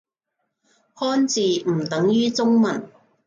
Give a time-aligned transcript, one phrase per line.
[0.95, 2.89] 漢字唔等於中文